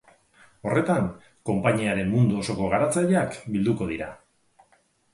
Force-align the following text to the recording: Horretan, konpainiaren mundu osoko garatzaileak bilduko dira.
Horretan, 0.69 1.05
konpainiaren 1.51 2.11
mundu 2.15 2.41
osoko 2.45 2.73
garatzaileak 2.75 3.41
bilduko 3.55 3.93
dira. 3.95 4.13